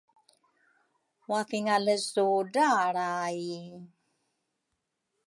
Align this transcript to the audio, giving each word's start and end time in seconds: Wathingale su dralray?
Wathingale 1.29 1.93
su 2.09 2.25
dralray? 2.53 3.39